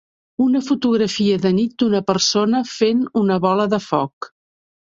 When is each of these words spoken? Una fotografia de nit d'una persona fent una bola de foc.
Una 0.45 0.61
fotografia 0.69 1.37
de 1.43 1.51
nit 1.59 1.75
d'una 1.83 2.01
persona 2.09 2.63
fent 2.73 3.07
una 3.25 3.41
bola 3.47 3.71
de 3.75 3.81
foc. 3.93 4.33